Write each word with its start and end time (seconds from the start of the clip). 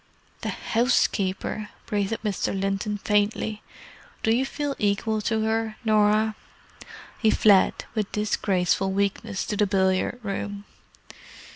"The 0.41 0.49
housekeeper!" 0.49 1.69
breathed 1.85 2.17
Mr. 2.25 2.59
Linton 2.59 2.97
faintly. 2.97 3.61
"Do 4.23 4.35
you 4.35 4.47
feel 4.47 4.75
equal 4.79 5.21
to 5.21 5.43
her, 5.43 5.75
Norah?" 5.85 6.33
He 7.19 7.29
fled, 7.29 7.85
with 7.93 8.11
disgraceful 8.11 8.91
weakness, 8.91 9.45
to 9.45 9.55
the 9.57 9.67
billiard 9.67 10.19
room. 10.23 10.65